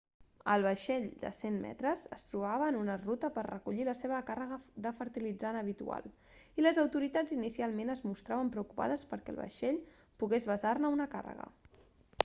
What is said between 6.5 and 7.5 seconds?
les autoritats